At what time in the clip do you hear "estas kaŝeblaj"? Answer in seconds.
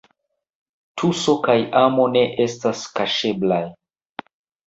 2.47-3.63